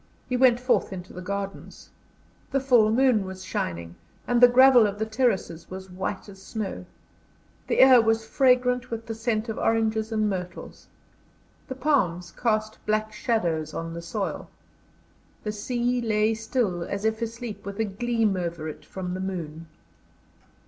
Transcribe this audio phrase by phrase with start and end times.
[0.27, 1.91] He went forth into the gardens.
[2.49, 3.93] The full moon was shining,
[4.27, 6.87] and the gravel of the terraces was white as snow.
[7.67, 10.87] The air was fragrant with the scent of oranges and myrtles.
[11.67, 14.49] The palms cast black shadows on the soil.
[15.43, 19.67] The sea lay still as if asleep, with a gleam over it from the moon.